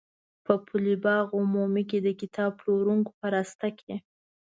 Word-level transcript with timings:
په 0.45 0.53
پل 0.65 0.85
باغ 1.03 1.25
عمومي 1.39 1.83
کې 1.89 1.99
د 2.01 2.07
کتاب 2.21 2.51
پلورونکو 2.59 3.11
په 3.19 3.27
راسته 3.35 3.67
کې. 3.79 3.95